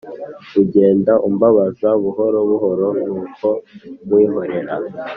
[0.61, 3.47] Ugenda umbabaza buhoro buhoro nuko
[4.05, 4.73] nkwihorera